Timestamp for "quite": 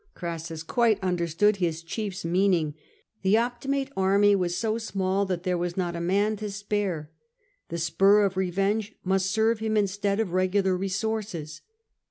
0.63-0.99